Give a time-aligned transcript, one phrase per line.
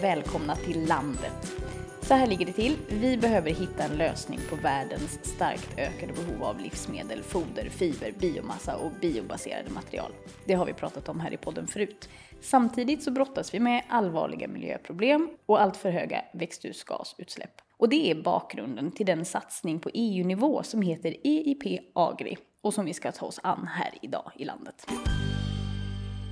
[0.00, 1.56] Välkomna till landet.
[2.00, 2.76] Så här ligger det till.
[2.88, 8.76] Vi behöver hitta en lösning på världens starkt ökade behov av livsmedel, foder, fiber, biomassa
[8.76, 10.12] och biobaserade material.
[10.44, 12.08] Det har vi pratat om här i podden förut.
[12.40, 17.60] Samtidigt så brottas vi med allvarliga miljöproblem och alltför höga växthusgasutsläpp.
[17.76, 22.84] Och det är bakgrunden till den satsning på EU-nivå som heter EIP Agri och som
[22.84, 24.86] vi ska ta oss an här idag i landet.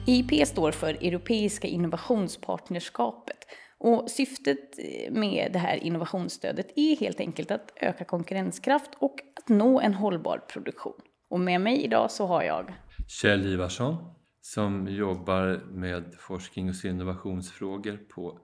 [0.06, 3.36] EIP står för Europeiska innovationspartnerskapet
[3.78, 9.48] och syftet eh, med det här innovationsstödet är helt enkelt att öka konkurrenskraft och att
[9.48, 11.00] nå en hållbar produktion.
[11.30, 12.74] Och med mig idag så har jag
[13.08, 13.96] Kjell Ivarsson
[14.40, 18.38] som jobbar med forsknings och innovationsfrågor på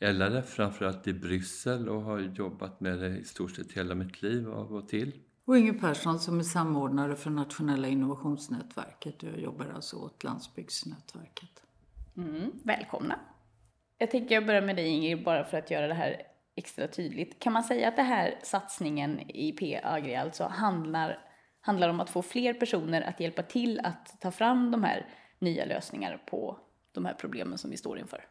[0.00, 4.50] LRF, framförallt i Bryssel och har jobbat med det i stort sett hela mitt liv
[4.50, 5.12] av och till.
[5.44, 9.22] Och Inger Persson som är samordnare för Nationella innovationsnätverket.
[9.22, 11.62] Jag jobbar alltså åt Landsbygdsnätverket.
[12.16, 13.20] Mm, välkomna!
[13.98, 16.22] Jag tänker jag börjar med dig Inger, bara för att göra det här
[16.54, 17.38] extra tydligt.
[17.38, 21.18] Kan man säga att den här satsningen i P Agri alltså handlar,
[21.60, 25.06] handlar om att få fler personer att hjälpa till att ta fram de här
[25.38, 26.58] nya lösningar på
[26.92, 28.26] de här problemen som vi står inför?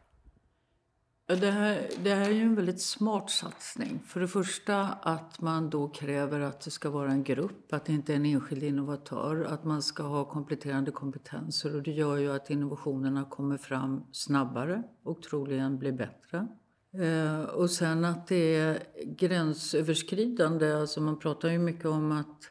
[1.36, 4.00] Det här, det här är ju en väldigt smart satsning.
[4.06, 7.92] För det första att man då kräver att det ska vara en grupp, att det
[7.92, 12.32] inte är en enskild innovatör, att man ska ha kompletterande kompetenser och det gör ju
[12.32, 16.46] att innovationerna kommer fram snabbare och troligen blir bättre.
[16.94, 22.50] Eh, och sen att det är gränsöverskridande, alltså man pratar ju mycket om att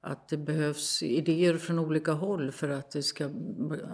[0.00, 3.28] att det behövs idéer från olika håll för att det ska,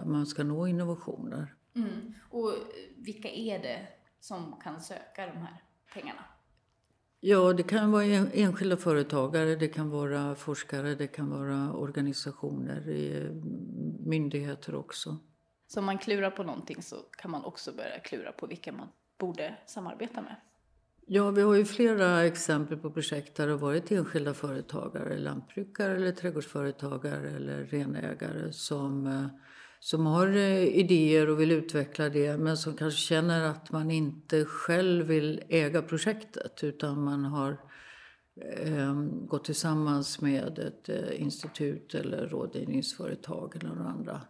[0.05, 1.53] man ska nå innovationer.
[1.75, 2.13] Mm.
[2.29, 2.53] Och
[2.97, 3.87] vilka är det
[4.23, 6.23] som kan söka de här pengarna?
[7.19, 12.81] Ja, det kan vara enskilda företagare, det kan vara forskare, det kan vara organisationer,
[14.05, 15.17] myndigheter också.
[15.67, 18.87] Så om man klurar på någonting så kan man också börja klura på vilka man
[19.19, 20.35] borde samarbeta med?
[21.05, 25.95] Ja, vi har ju flera exempel på projekt där det har varit enskilda företagare, lantbrukare
[25.95, 29.25] eller trädgårdsföretagare eller renägare som eh,
[29.83, 34.45] som har eh, idéer och vill utveckla det men som kanske känner att man inte
[34.45, 37.57] själv vill äga projektet utan man har
[38.61, 38.93] eh,
[39.27, 44.21] gått tillsammans med ett eh, institut eller rådgivningsföretag eller några andra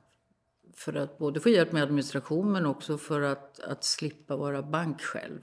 [0.75, 5.01] för att både få hjälp med administration men också för att, att slippa vara bank
[5.01, 5.39] själv.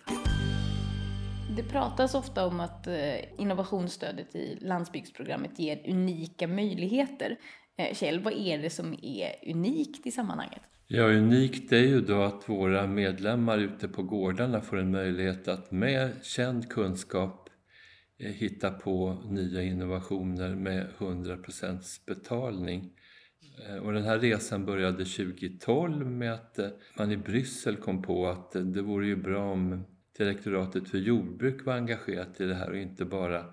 [1.57, 7.37] Det pratas ofta om att eh, innovationsstödet i landsbygdsprogrammet ger unika möjligheter.
[7.79, 10.63] Eh, Kjell, vad är det som är unikt i sammanhanget?
[10.87, 15.71] Ja, unikt är ju då att våra medlemmar ute på gårdarna får en möjlighet att
[15.71, 17.49] med känd kunskap
[18.19, 22.91] eh, hitta på nya innovationer med 100% betalning.
[23.69, 26.59] Eh, och den här resan började 2012 med att
[26.99, 29.85] man i Bryssel kom på att det vore ju bra om
[30.21, 33.45] Direktoratet för jordbruk var engagerat i det här och inte bara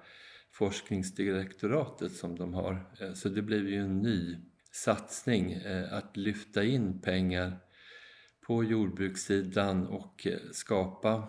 [0.52, 2.92] forskningsdirektoratet som de har.
[3.02, 4.38] Eh, så det blev ju en ny
[4.72, 7.60] satsning eh, att lyfta in pengar
[8.48, 11.28] på jordbrukssidan och eh, skapa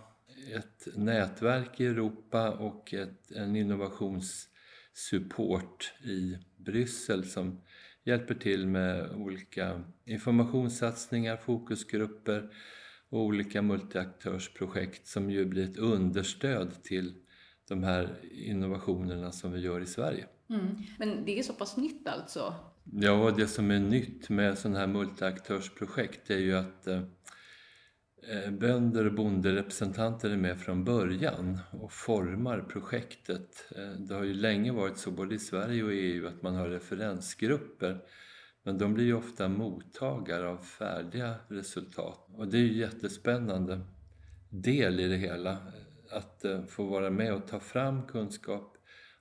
[0.54, 7.60] ett nätverk i Europa och ett, en innovationssupport i Bryssel som
[8.04, 12.50] hjälper till med olika informationssatsningar, fokusgrupper
[13.08, 17.14] och olika multiaktörsprojekt som ju blir ett understöd till
[17.68, 20.26] de här innovationerna som vi gör i Sverige.
[20.50, 20.76] Mm.
[20.98, 22.54] Men det är så pass nytt alltså?
[22.92, 29.14] Ja, det som är nytt med sådana här multiaktörsprojekt är ju att eh, bönder och
[29.14, 33.72] bonderepresentanter är med från början och formar projektet.
[33.76, 36.68] Eh, det har ju länge varit så både i Sverige och EU att man har
[36.68, 38.00] referensgrupper
[38.62, 43.80] men de blir ju ofta mottagare av färdiga resultat och det är ju jättespännande
[44.50, 45.58] del i det hela
[46.10, 48.76] att eh, få vara med och ta fram kunskap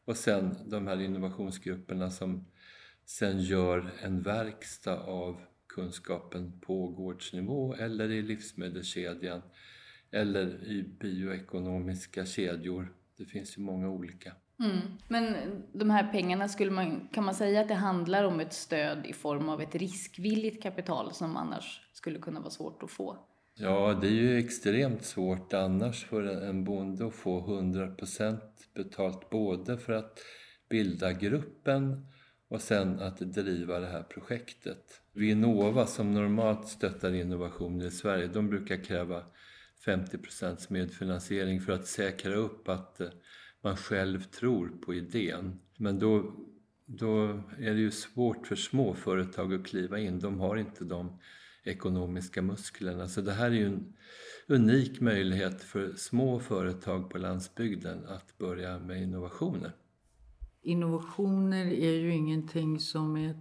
[0.06, 2.46] och sen de här innovationsgrupperna som
[3.06, 9.42] sen gör en verkstad av kunskapen på gårdsnivå eller i livsmedelskedjan
[10.12, 12.94] eller i bioekonomiska kedjor.
[13.18, 14.34] Det finns ju många olika.
[14.60, 14.80] Mm.
[15.08, 15.36] Men
[15.74, 19.14] de här pengarna, skulle man, kan man säga att det handlar om ett stöd i
[19.14, 23.18] form av ett riskvilligt kapital som annars skulle kunna vara svårt att få?
[23.60, 28.38] Ja, det är ju extremt svårt annars för en bonde att få 100%
[28.74, 30.20] betalt både för att
[30.70, 32.08] bilda gruppen
[32.48, 35.02] och sen att driva det här projektet.
[35.14, 39.24] Vinnova som normalt stöttar innovationer i Sverige, de brukar kräva
[39.86, 43.10] 50% medfinansiering för att säkra upp att eh,
[43.62, 45.60] man själv tror på idén.
[45.78, 46.34] Men då,
[46.86, 47.28] då
[47.60, 50.20] är det ju svårt för små företag att kliva in.
[50.20, 51.20] De har inte de
[51.68, 53.08] ekonomiska musklerna.
[53.08, 53.94] Så det här är ju en
[54.48, 59.72] unik möjlighet för små företag på landsbygden att börja med innovationer.
[60.62, 63.40] Innovationer är ju ingenting som är,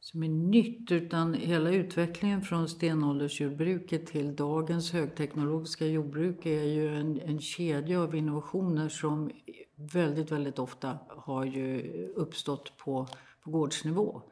[0.00, 7.20] som är nytt utan hela utvecklingen från stenåldersjordbruket till dagens högteknologiska jordbruk är ju en,
[7.20, 9.30] en kedja av innovationer som
[9.74, 13.08] väldigt, väldigt ofta har ju uppstått på,
[13.44, 14.22] på gårdsnivå.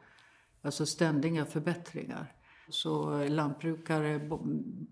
[0.63, 2.36] Alltså ständiga förbättringar.
[2.69, 4.31] Så lantbrukare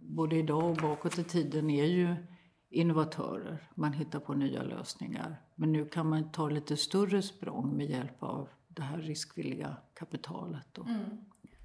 [0.01, 2.17] både idag och bakåt i tiden är ju
[2.71, 3.69] innovatörer.
[3.75, 5.37] Man hittar på nya lösningar.
[5.55, 10.79] Men nu kan man ta lite större språng med hjälp av det här riskvilliga kapitalet.
[10.79, 11.01] Mm.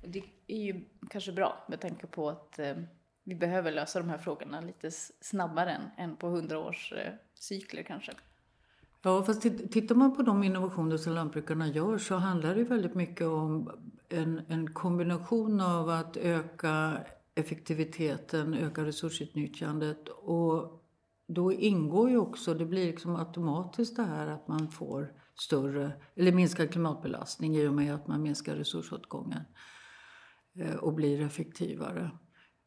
[0.01, 2.75] Det är ju kanske bra med tanke på att eh,
[3.23, 4.91] vi behöver lösa de här frågorna lite
[5.21, 8.11] snabbare än, än på hundra års eh, cykler kanske.
[9.01, 9.41] Ja, fast
[9.71, 13.71] tittar man på de innovationer som lantbrukarna gör så handlar det väldigt mycket om
[14.09, 20.83] en, en kombination av att öka effektiviteten, öka resursutnyttjandet och
[21.27, 26.31] då ingår ju också, det blir liksom automatiskt det här att man får större, eller
[26.31, 29.41] minskad klimatbelastning i och med att man minskar resursåtgången
[30.55, 32.11] eh, och blir effektivare.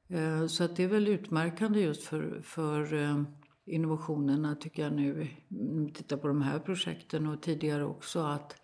[0.09, 3.23] Eh, så att det är väl utmärkande just för, för eh,
[3.67, 8.62] innovationerna tycker jag nu, när vi tittar på de här projekten och tidigare också, att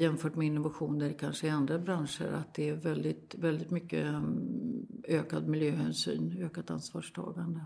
[0.00, 5.48] jämfört med innovationer kanske i andra branscher, att det är väldigt, väldigt mycket mm, ökad
[5.48, 7.60] miljöhänsyn, ökat ansvarstagande.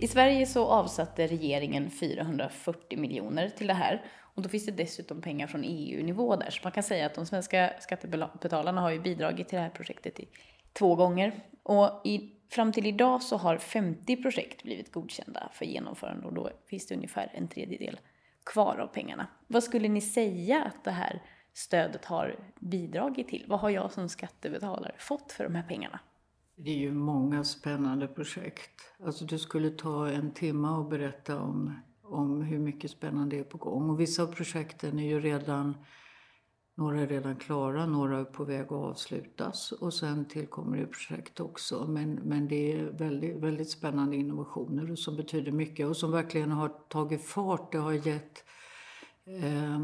[0.00, 4.04] I Sverige så avsatte regeringen 440 miljoner till det här.
[4.34, 6.50] Och då finns det dessutom pengar från EU-nivå där.
[6.50, 10.20] Så man kan säga att de svenska skattebetalarna har ju bidragit till det här projektet
[10.20, 10.28] i
[10.72, 11.44] två gånger.
[11.62, 16.50] Och i, fram till idag så har 50 projekt blivit godkända för genomförande och då
[16.66, 18.00] finns det ungefär en tredjedel
[18.44, 19.26] kvar av pengarna.
[19.46, 21.22] Vad skulle ni säga att det här
[21.52, 23.44] stödet har bidragit till?
[23.48, 26.00] Vad har jag som skattebetalare fått för de här pengarna?
[26.56, 28.94] Det är ju många spännande projekt.
[29.04, 33.44] Alltså du skulle ta en timme och berätta om, om hur mycket spännande det är
[33.44, 33.90] på gång.
[33.90, 35.74] Och vissa av projekten är ju redan,
[36.74, 39.72] några är redan klara, några är på väg att avslutas.
[39.72, 41.86] Och sen tillkommer det projekt också.
[41.88, 46.68] Men, men det är väldigt, väldigt spännande innovationer som betyder mycket och som verkligen har
[46.68, 47.72] tagit fart.
[47.72, 48.44] Det har gett
[49.24, 49.80] eh,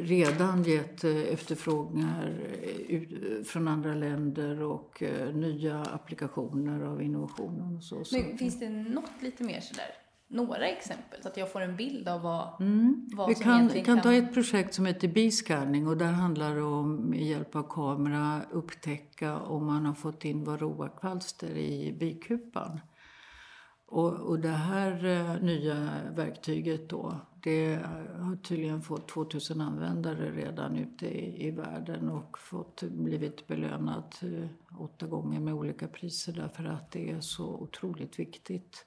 [0.00, 2.40] redan gett eh, efterfrågningar
[2.88, 7.76] eh, eh, från andra länder och eh, nya applikationer av innovationen.
[7.76, 8.04] Och så.
[8.12, 9.90] Men finns det något lite mer sådär,
[10.30, 13.08] några exempel så att jag får en bild av vad, mm.
[13.12, 14.00] vad Vi som kan, egentligen kan...
[14.00, 18.42] ta ett projekt som heter Biscanning och där handlar det om med hjälp av kamera
[18.50, 22.80] upptäcka om man har fått in varroakvalster i bikupan.
[23.86, 27.74] Och, och det här eh, nya verktyget då, det
[28.18, 34.78] har tydligen fått 2000 användare redan ute i, i världen och fått, blivit belönat eh,
[34.78, 38.86] åtta gånger med olika priser därför att det är så otroligt viktigt.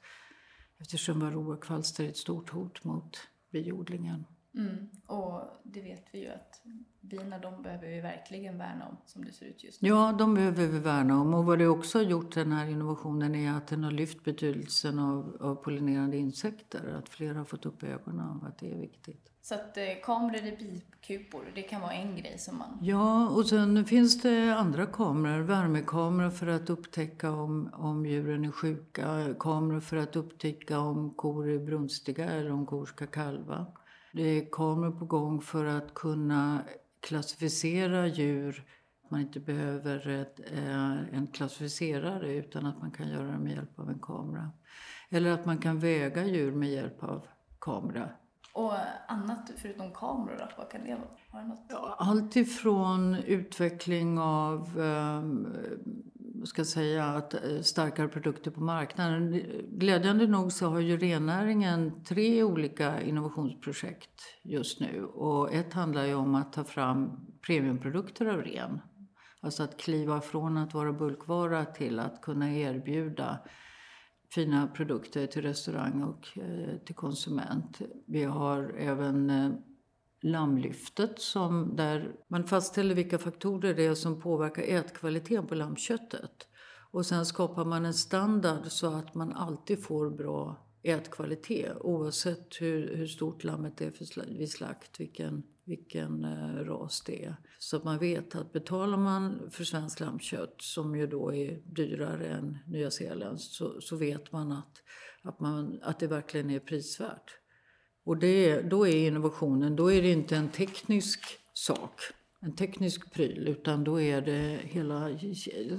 [0.84, 3.18] Eftersom varroakvalster är ett stort hot mot
[3.52, 4.26] biodlingen.
[4.56, 4.90] Mm.
[5.06, 6.62] Och det vet vi ju att
[7.02, 9.90] bina, de behöver vi verkligen värna om som det ser ut just nu.
[9.90, 11.34] Ja, de behöver vi värna om.
[11.34, 15.00] Och vad det också har gjort den här innovationen är att den har lyft betydelsen
[15.00, 16.96] av, av pollinerande insekter.
[16.98, 19.33] Att fler har fått upp ögonen av att det är viktigt.
[19.46, 22.80] Så att eh, kameror i bikupor, det kan vara en grej som man...
[22.82, 25.42] Ja, och sen finns det andra kameror.
[25.42, 29.36] Värmekameror för att upptäcka om, om djuren är sjuka.
[29.40, 33.66] Kameror för att upptäcka om kor är brunstiga eller om kor ska kalva.
[34.12, 36.64] Det är kameror på gång för att kunna
[37.00, 38.64] klassificera djur.
[39.10, 43.80] Man inte behöver ett, eh, en klassificerare utan att man kan göra det med hjälp
[43.80, 44.52] av en kamera.
[45.10, 47.28] Eller att man kan väga djur med hjälp av
[47.60, 48.10] kamera.
[48.54, 48.74] Och
[49.08, 50.48] annat förutom kameror då?
[50.58, 51.08] Vad kan det vara?
[51.30, 51.66] Har det något?
[51.70, 55.24] Ja, allt ifrån utveckling av eh,
[56.46, 59.42] ska säga, att eh, starkare produkter på marknaden.
[59.70, 65.06] Glädjande nog så har ju rennäringen tre olika innovationsprojekt just nu.
[65.06, 67.12] Och ett handlar ju om att ta fram
[67.48, 68.82] premiumprodukter av ren.
[69.42, 73.40] Alltså att kliva från att vara bulkvara till att kunna erbjuda
[74.36, 77.82] fina produkter till restaurang och eh, till konsument.
[78.06, 79.52] Vi har även eh,
[80.22, 86.48] lammlyftet som där man fastställer vilka faktorer det är som påverkar ätkvaliteten på lammköttet.
[86.92, 92.96] Och sen skapar man en standard så att man alltid får bra ätkvalitet oavsett hur,
[92.96, 97.36] hur stort lammet är för, vid slakt, vilken, vilken eh, ras det är.
[97.60, 102.28] Så att man vet att betalar man för svenskt lammkött som ju då är dyrare
[102.28, 104.82] än Nya Zeeland, så, så vet man att,
[105.22, 107.38] att, man att det verkligen är prisvärt.
[108.06, 111.20] Och det, då är innovationen, då är det inte en teknisk
[111.54, 112.02] sak
[112.44, 115.10] en teknisk pryl utan då är det hela,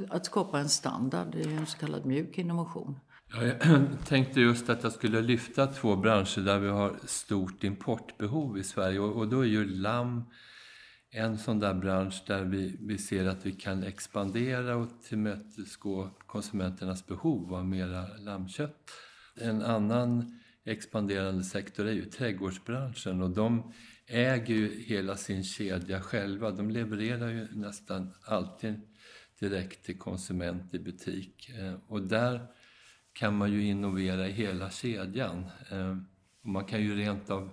[0.08, 1.28] att skapa en standard.
[1.32, 2.98] Det är en så kallad mjuk innovation.
[3.40, 3.56] Jag
[4.06, 8.98] tänkte just att jag skulle lyfta två branscher där vi har stort importbehov i Sverige
[8.98, 10.24] och, då är ju lamm
[11.10, 17.06] en sån där bransch där vi, vi ser att vi kan expandera och tillmötesgå konsumenternas
[17.06, 18.90] behov av mera lammkött.
[19.40, 23.72] En annan expanderande sektor är ju trädgårdsbranschen och de
[24.06, 26.50] äger ju hela sin kedja själva.
[26.50, 28.80] De levererar ju nästan alltid
[29.40, 31.50] direkt till konsument i butik.
[31.58, 32.48] Eh, och där
[33.14, 35.46] kan man ju innovera i hela kedjan.
[35.70, 35.96] Eh,
[36.42, 37.50] och man kan ju rent av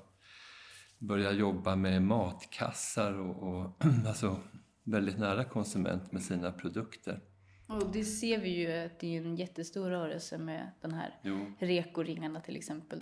[1.00, 3.72] börja jobba med matkassar och, och
[4.08, 4.40] alltså
[4.84, 7.20] väldigt nära konsument med sina produkter.
[7.68, 11.46] Och det ser vi ju att det är en jättestor rörelse med den här jo.
[11.60, 13.00] rekoringarna till exempel.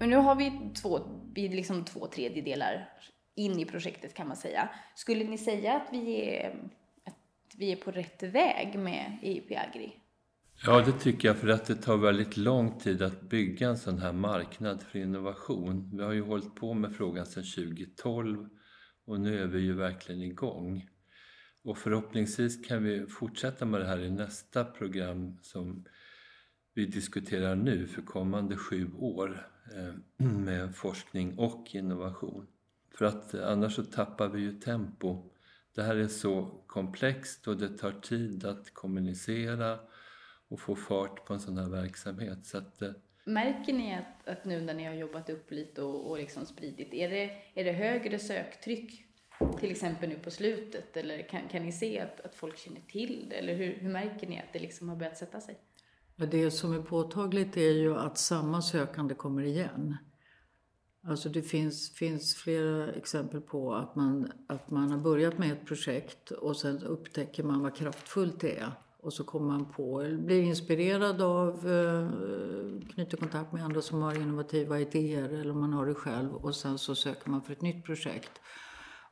[0.00, 0.52] Men nu har vi
[0.82, 0.98] två,
[1.34, 2.88] vi liksom två tredjedelar
[3.34, 4.68] in i projektet kan man säga.
[4.94, 6.50] Skulle ni säga att vi är,
[7.04, 7.14] att
[7.56, 10.03] vi är på rätt väg med EIP Agri?
[10.66, 13.98] Ja, det tycker jag, för att det tar väldigt lång tid att bygga en sån
[13.98, 15.90] här marknad för innovation.
[15.96, 18.48] Vi har ju hållit på med frågan sedan 2012
[19.04, 20.88] och nu är vi ju verkligen igång.
[21.62, 25.84] Och förhoppningsvis kan vi fortsätta med det här i nästa program som
[26.74, 29.94] vi diskuterar nu för kommande sju år eh,
[30.26, 32.46] med forskning och innovation.
[32.94, 35.30] För att annars så tappar vi ju tempo.
[35.74, 39.78] Det här är så komplext och det tar tid att kommunicera
[40.48, 42.46] och få fart på en sån här verksamhet.
[42.46, 42.90] Så att, eh,
[43.26, 46.94] Märker ni att, att nu när ni har jobbat upp lite och, och liksom spridit,
[46.94, 49.04] är det, är det högre söktryck
[49.60, 50.96] till exempel nu på slutet?
[50.96, 53.36] Eller kan, kan ni se att, att folk känner till det?
[53.36, 55.58] Eller hur, hur märker ni att det liksom har börjat sätta sig?
[56.16, 59.96] Det som är påtagligt är ju att samma sökande kommer igen.
[61.06, 65.66] Alltså det finns, finns flera exempel på att man, att man har börjat med ett
[65.66, 68.72] projekt och sen upptäcker man vad kraftfullt det är.
[69.04, 72.08] Och så kommer man på, blir inspirerad av, eh,
[72.94, 76.78] knyter kontakt med andra som har innovativa idéer eller man har det själv och sen
[76.78, 78.40] så söker man för ett nytt projekt.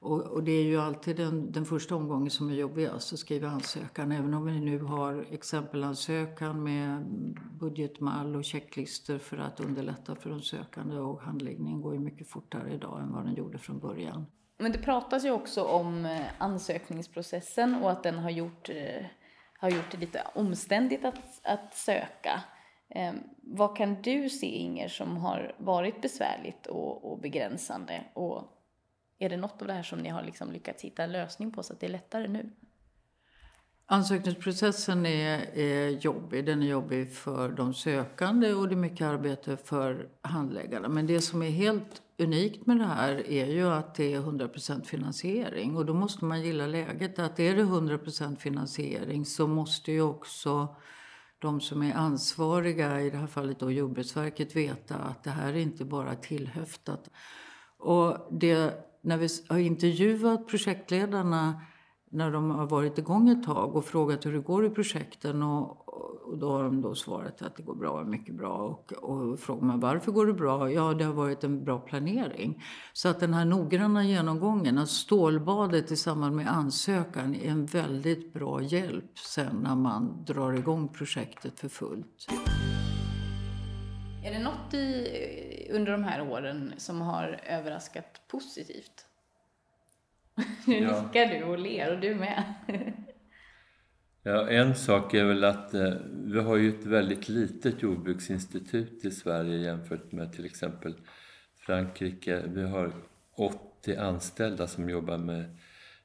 [0.00, 3.49] Och, och det är ju alltid den, den första omgången som är jobbigast, att skriva
[3.49, 4.12] ansökan.
[4.12, 7.04] Även om vi nu har exempelansökan med
[7.61, 12.75] budgetmall och checklistor för att underlätta för de sökande och handläggningen går ju mycket fortare
[12.75, 14.26] idag än vad den gjorde från början.
[14.58, 19.06] Men det pratas ju också om eh, ansökningsprocessen och att den har gjort eh,
[19.62, 22.42] har gjort det lite omständigt att, att söka.
[22.88, 28.04] Eh, vad kan du se, Inger, som har varit besvärligt och, och begränsande?
[28.14, 28.42] Och
[29.19, 31.62] är det något av det här som ni har liksom lyckats hitta en lösning på
[31.62, 32.50] så att det är lättare nu?
[33.92, 36.46] Ansökningsprocessen är, är jobbig.
[36.46, 40.88] Den är jobbig för de sökande och det är mycket arbete för handläggarna.
[40.88, 44.84] Men det som är helt unikt med det här är ju att det är 100%
[44.84, 45.76] finansiering.
[45.76, 47.18] Och då måste man gilla läget.
[47.18, 50.76] Att är det 100% finansiering så måste ju också
[51.38, 55.56] de som är ansvariga, i det här fallet då Jordbruksverket, veta att det här är
[55.56, 57.11] inte bara tillhöftat.
[57.78, 61.61] Och det, när vi har intervjuat projektledarna
[62.12, 65.88] när de har varit igång ett tag och frågat hur det går i projekten och,
[66.28, 68.52] och då har de då svarat att det går bra, mycket bra.
[68.52, 70.71] Och, och frågar man varför går det bra?
[70.71, 72.62] Ja, det har varit en bra planering.
[72.92, 78.33] Så att den här noggranna genomgången, alltså stålbadet i samband med ansökan är en väldigt
[78.33, 82.26] bra hjälp sen när man drar igång projektet för fullt.
[84.25, 89.07] Är det något i, under de här åren som har överraskat positivt?
[90.66, 91.02] Nu ja.
[91.02, 92.44] nickar du och ler och du med.
[94.24, 99.10] Ja, en sak är väl att eh, vi har ju ett väldigt litet jordbruksinstitut i
[99.10, 100.94] Sverige jämfört med till exempel
[101.56, 102.42] Frankrike.
[102.46, 102.92] Vi har
[103.36, 105.56] 80 anställda som jobbar med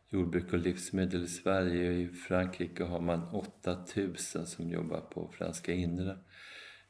[0.10, 1.92] jordbruk och livsmedel i Sverige.
[1.92, 6.18] I Frankrike har man 8000 som jobbar på franska inre.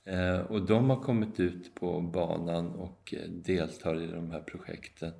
[0.03, 5.13] Eh, och de har kommit ut på banan och eh, deltar i de här projekten.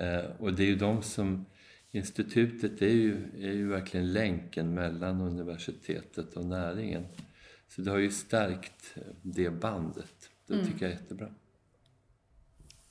[0.00, 1.46] Eh, och det är ju de som...
[1.92, 7.06] Institutet är ju, är ju verkligen länken mellan universitetet och näringen.
[7.68, 10.30] Så det har ju stärkt det bandet.
[10.46, 10.66] Det mm.
[10.66, 11.28] tycker jag är jättebra.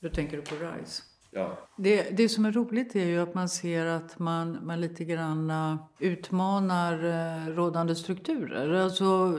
[0.00, 1.02] Då tänker du på RISE?
[1.30, 1.68] Ja.
[1.76, 5.50] Det, det som är roligt är ju att man ser att man, man lite grann
[5.50, 8.72] eh, utmanar eh, rådande strukturer.
[8.72, 9.38] Alltså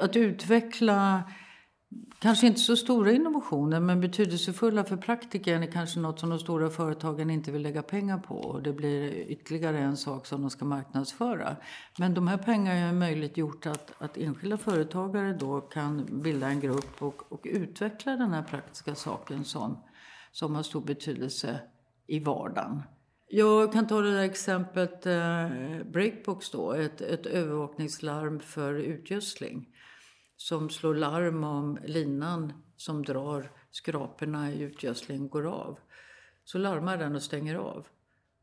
[0.00, 1.22] att utveckla
[2.18, 6.70] Kanske inte så stora innovationer men betydelsefulla för praktikern är kanske något som de stora
[6.70, 8.34] företagen inte vill lägga pengar på.
[8.34, 11.56] Och det blir ytterligare en sak som de ska marknadsföra.
[11.98, 16.60] Men de här pengarna har möjligt gjort att, att enskilda företagare då kan bilda en
[16.60, 19.84] grupp och, och utveckla den här praktiska saken som,
[20.32, 21.60] som har stor betydelse
[22.06, 22.82] i vardagen.
[23.28, 25.48] Jag kan ta det där exemplet eh,
[25.92, 29.66] Breakbox då, ett, ett övervakningslarm för utgödsling
[30.36, 35.78] som slår larm om linan som drar skraporna i utgödslingen går av.
[36.44, 37.86] Så larmar den och stänger av.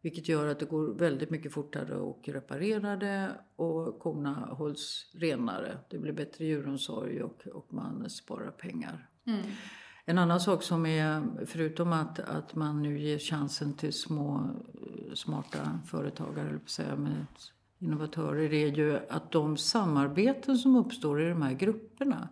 [0.02, 5.78] Vilket gör att det går väldigt mycket fortare att reparera det och korna hålls renare.
[5.90, 9.10] Det blir bättre djuromsorg och, och man sparar pengar.
[9.26, 9.42] Mm.
[10.06, 14.50] En annan sak som är, förutom att, att man nu ger chansen till små
[15.14, 17.26] smarta företagare, eller säga, med
[17.84, 22.30] innovatörer, är ju att de samarbeten som uppstår i de här grupperna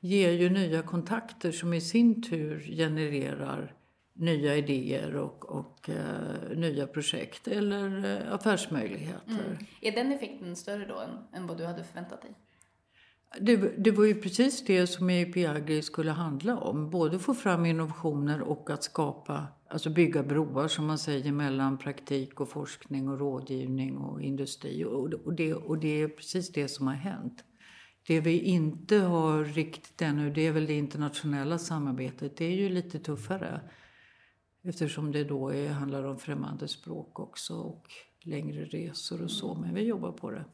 [0.00, 3.74] ger ju nya kontakter som i sin tur genererar
[4.12, 9.44] nya idéer och, och uh, nya projekt eller uh, affärsmöjligheter.
[9.44, 9.56] Mm.
[9.80, 12.34] Är den effekten större då än, än vad du hade förväntat dig?
[13.40, 16.90] Det, det, var ju precis det som EIP Agri skulle handla om.
[16.90, 22.40] Både få fram innovationer och att skapa, alltså bygga broar som man säger mellan praktik
[22.40, 24.84] och forskning och rådgivning och industri.
[24.84, 27.44] Och, och, det, och det är precis det som har hänt.
[28.06, 32.36] Det vi inte har riktigt ännu, det är väl det internationella samarbetet.
[32.36, 33.60] Det är ju lite tuffare.
[34.64, 37.86] Eftersom det då är, handlar om främmande språk också och
[38.22, 39.54] längre resor och så.
[39.54, 40.44] Men vi jobbar på det.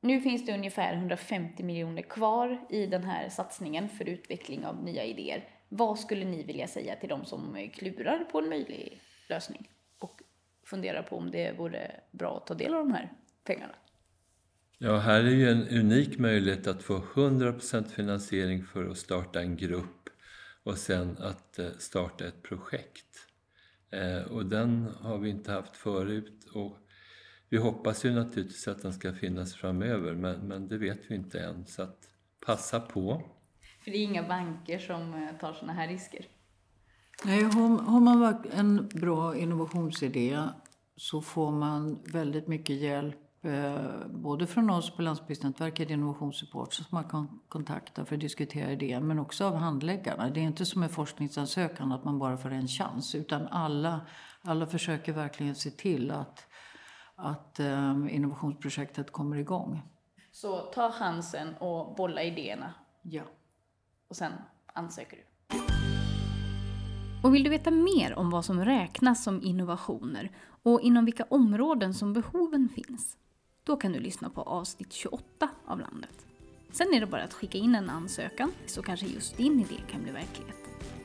[0.00, 5.04] Nu finns det ungefär 150 miljoner kvar i den här satsningen för utveckling av nya
[5.04, 5.48] idéer.
[5.68, 10.22] Vad skulle ni vilja säga till de som klurar på en möjlig lösning och
[10.64, 13.12] funderar på om det vore bra att ta del av de här
[13.44, 13.74] pengarna?
[14.78, 19.56] Ja, här är ju en unik möjlighet att få 100% finansiering för att starta en
[19.56, 20.08] grupp
[20.62, 23.26] och sen att eh, starta ett projekt.
[23.90, 26.76] Eh, och den har vi inte haft förut och
[27.50, 31.40] vi hoppas ju naturligtvis att den ska finnas framöver men, men det vet vi inte
[31.40, 32.08] än så att
[32.46, 33.22] passa på.
[33.84, 36.26] För det är inga banker som eh, tar sådana här risker?
[37.24, 40.38] Nej, har man en bra innovationsidé
[40.96, 47.04] så får man väldigt mycket hjälp Eh, både från oss på Landsbygdsnätverket Innovationssupport som man
[47.04, 50.30] kan kontakta för att diskutera idén men också av handläggarna.
[50.30, 54.00] Det är inte som en forskningsansökan att man bara får en chans utan alla,
[54.42, 56.46] alla försöker verkligen se till att,
[57.22, 59.82] att um, innovationsprojektet kommer igång.
[60.32, 62.74] Så ta chansen och bolla idéerna.
[63.02, 63.22] Ja.
[64.08, 64.32] Och sen
[64.66, 65.22] ansöker du.
[67.22, 70.30] Och vill du veta mer om vad som räknas som innovationer
[70.62, 73.16] och inom vilka områden som behoven finns?
[73.64, 76.26] Då kan du lyssna på avsnitt 28 av Landet.
[76.72, 80.02] Sen är det bara att skicka in en ansökan så kanske just din idé kan
[80.02, 80.56] bli verklighet.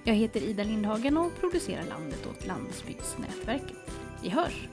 [0.04, 3.92] Jag heter Ida Lindhagen och producerar Landet åt Landsbygdsnätverket.
[4.22, 4.68] Vi hörs!